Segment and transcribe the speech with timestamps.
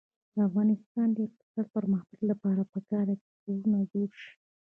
[0.35, 4.33] د افغانستان د اقتصادي پرمختګ لپاره پکار ده چې کورونه جوړ شي.